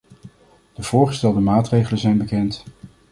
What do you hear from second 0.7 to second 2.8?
De voorgestelde maatregelen zijn bekend.